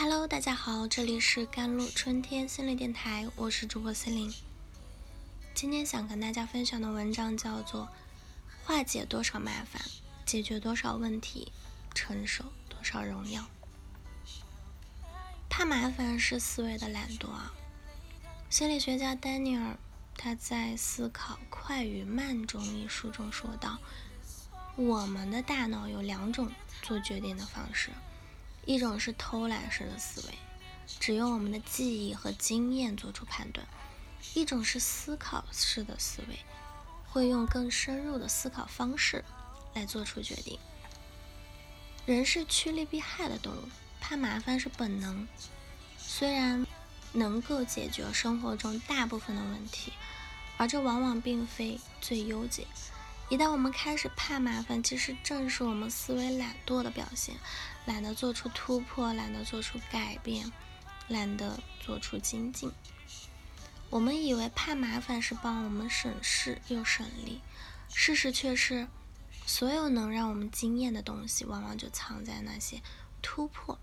[0.00, 4.32] Hello，大家好，这里是甘露春天心理电台，我是主播森林。
[5.54, 7.88] 今天想跟大家分享的文章叫做
[8.64, 9.82] 《化解多少麻烦，
[10.24, 11.50] 解决多少问题，
[11.96, 13.42] 承受多少荣耀》。
[15.50, 17.52] 怕麻烦是思维的懒惰啊。
[18.48, 19.76] 心理学家丹尼尔
[20.16, 23.76] 他在《思考快与慢》中一书中说道
[24.78, 26.52] ：“我们的大脑有两种
[26.82, 27.90] 做决定的方式。”
[28.68, 30.34] 一种是偷懒式的思维，
[31.00, 33.66] 只用我们的记忆和经验做出判断；
[34.34, 36.38] 一种是思考式的思维，
[37.06, 39.24] 会用更深入的思考方式
[39.72, 40.58] 来做出决定。
[42.04, 43.70] 人是趋利避害的动物，
[44.02, 45.26] 怕麻烦是本能。
[45.96, 46.66] 虽然
[47.14, 49.94] 能够解决生活中大部分的问题，
[50.58, 52.66] 而这往往并非最优解。
[53.30, 57.34] 一旦我们开始怕麻烦，其实正是我们思维懒惰的表现，
[57.84, 60.50] 懒得做出突破，懒得做出改变，
[61.08, 62.72] 懒得做出精进。
[63.90, 67.42] 我们以为怕麻烦是帮我们省事又省力，
[67.92, 68.88] 事实却是，
[69.44, 72.80] 所有能让我们惊艳的东西，往往就藏在那些
[73.20, 73.78] 突破、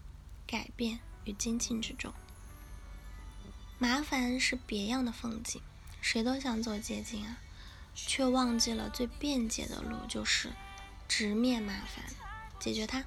[0.47, 2.11] 改变与精进之中。
[3.77, 5.61] 麻烦是别样的风景，
[6.01, 7.37] 谁都想走捷径啊。
[7.95, 10.51] 却忘记了最便捷的路，就是
[11.07, 12.05] 直面麻烦，
[12.59, 13.03] 解决它。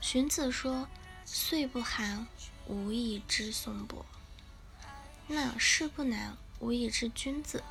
[0.00, 0.86] 荀子说
[1.24, 2.26] ：“岁不寒，
[2.66, 4.04] 无以知松柏。”
[5.26, 7.64] 那事不难，无以知君子。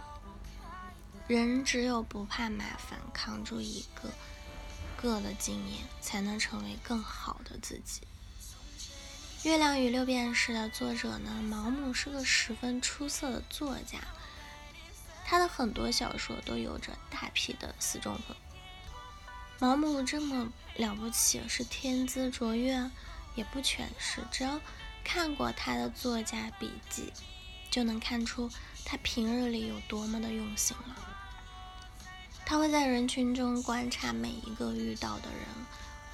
[1.28, 4.12] 人只有不怕麻烦，扛住一个
[4.98, 8.02] 个的经验，才能成为更好的自己。
[9.48, 14.00] 《月亮与六便士》的作者呢，毛姆是个十分出色的作家。
[15.32, 18.36] 他的很多小说都有着大批的死忠粉。
[19.60, 22.92] 毛姆这么了不起，是天资卓越，
[23.36, 24.22] 也不全是。
[24.30, 24.60] 只要
[25.06, 27.14] 看过他的作家笔记，
[27.70, 28.52] 就能看出
[28.84, 30.98] 他平日里有多么的用心了。
[32.46, 35.48] 他会在人群中观察每一个遇到的人，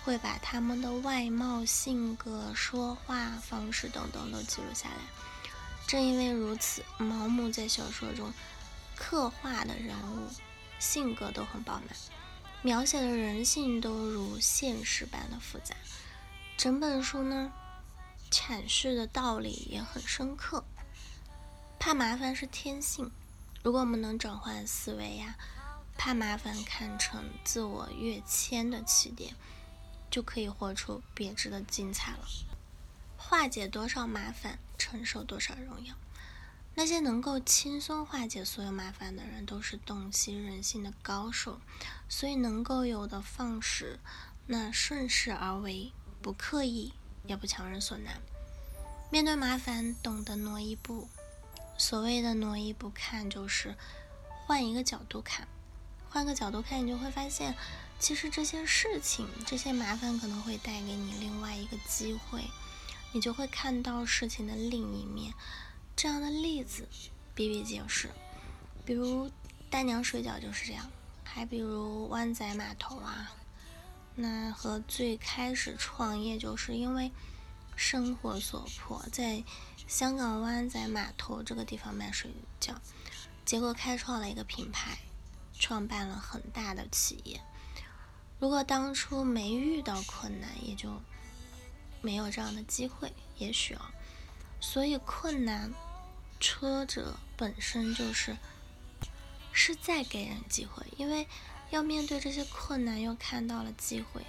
[0.03, 4.97] 会把他们的外貌、性格、说话方式等等都记录下来。
[5.88, 8.31] 正因为如此，毛姆在小说中。
[8.97, 10.27] 刻画的人物
[10.79, 11.95] 性格都很饱满，
[12.63, 15.75] 描写的人性都如现实般的复杂。
[16.57, 17.53] 整本书呢，
[18.31, 20.65] 阐释的道理也很深刻。
[21.79, 23.11] 怕麻烦是天性，
[23.63, 25.37] 如果我们能转换思维呀，
[25.97, 29.35] 怕麻烦看成自我跃迁的起点，
[30.09, 32.27] 就可以活出别致的精彩了。
[33.15, 35.93] 化解多少麻烦，承受多少荣耀。
[36.79, 41.59] 那些能够轻松化解所有麻烦的人，都是洞悉人性的高手。
[42.07, 43.97] 所以，能够有的放矢，
[44.45, 46.93] 那顺势而为，不刻意，
[47.25, 48.21] 也不强人所难。
[49.09, 51.09] 面对麻烦，懂得挪一步。
[51.79, 53.75] 所谓的挪一步看，就是
[54.45, 55.47] 换一个角度看。
[56.11, 57.55] 换个角度看，你就会发现，
[57.97, 62.44] 其实这些事情，这些麻烦可能会带给你另外一个机会，
[63.13, 65.33] 你就会看到事情的另一面。
[65.97, 66.87] 这样的例子
[67.33, 68.11] 比比皆是，
[68.85, 69.31] 比如
[69.67, 70.87] 大娘水饺就是这样，
[71.23, 73.33] 还比如湾仔码头啊。
[74.13, 77.11] 那和最开始创业就是因为
[77.75, 79.43] 生活所迫，在
[79.87, 82.29] 香港湾仔码头这个地方卖水
[82.61, 82.75] 饺，
[83.43, 84.99] 结果开创了一个品牌，
[85.53, 87.41] 创办了很大的企业。
[88.39, 91.01] 如果当初没遇到困难，也就
[92.01, 93.91] 没有这样的机会，也许啊。
[94.61, 95.73] 所以困难。
[96.39, 98.37] 挫折本身就是
[99.51, 101.27] 是在给人机会，因为
[101.71, 104.21] 要面对这些困难，又看到了机会；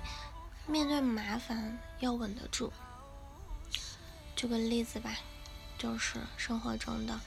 [0.67, 2.73] 面对麻烦，要稳得住。
[4.35, 5.17] 举个例子吧，
[5.77, 7.21] 就是生活中的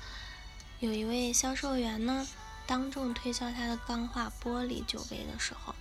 [0.80, 2.28] 有一位销售员呢，
[2.66, 5.76] 当众推销他的钢化玻璃酒杯的时候，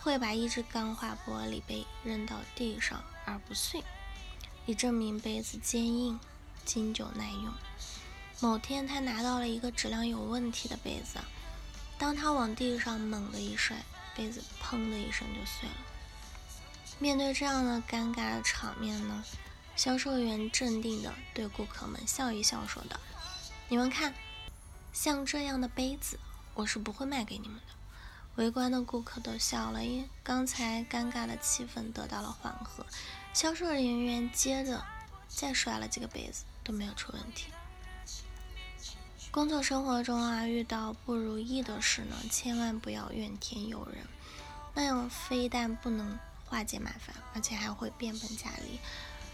[0.00, 3.84] 会把一只钢化玻璃杯扔到地上而不碎，
[4.66, 6.18] 以证明杯子坚硬。
[6.64, 7.52] 经久耐用。
[8.40, 11.18] 某天，他拿到了一个质量有问题的杯子，
[11.98, 13.76] 当他往地上猛地一摔，
[14.16, 15.76] 杯子砰的一声就碎了。
[16.98, 19.24] 面对这样的尴尬的场面呢，
[19.76, 22.98] 销售员镇定地对顾客们笑一笑，说道
[23.68, 24.14] ：“你们看，
[24.92, 26.18] 像这样的杯子，
[26.54, 27.72] 我是不会卖给你们的。”
[28.36, 32.86] 围观的顾客都笑了，因刚才尴尬的气氛得到了缓和。
[33.34, 34.84] 销售人员接着
[35.28, 36.44] 再摔了几个杯子。
[36.62, 37.46] 都没有出问题。
[39.30, 44.06] 工作生活中啊，遇到不如意的事呢，千万不要怨天尤人，
[44.74, 48.78] 那样非但不能化解麻烦，而且还会变本加厉，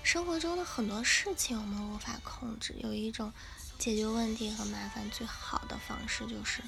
[0.04, 3.32] 生活中的很多事情我们无法控制，有一种
[3.76, 6.62] 解决问题和麻烦最好的方式就是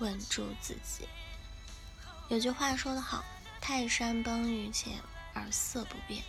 [0.00, 1.06] 稳住自己。
[2.28, 3.24] 有句话说得好
[3.60, 4.98] ：“泰山崩于前
[5.34, 6.24] 而色不变，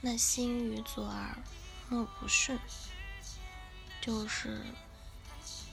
[0.00, 1.38] 那心于左而
[1.90, 2.58] 目不顺。”
[4.00, 4.62] 就是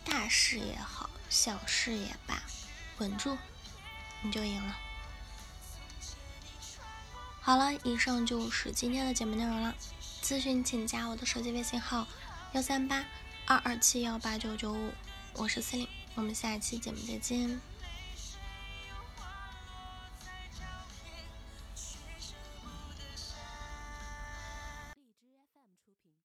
[0.04, 2.42] 大事也好，小事也罢，
[2.98, 3.38] 稳住，
[4.22, 4.78] 你就赢了。
[7.40, 9.74] 好了，以上就是今天的节目内容了。
[10.22, 12.06] 咨询请加我的手机微信号：
[12.52, 13.06] 幺三八
[13.46, 14.92] 二二七幺八九九五，
[15.32, 17.62] 我是司令，我们下期节目再见。